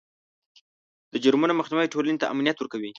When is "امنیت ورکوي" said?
2.33-2.89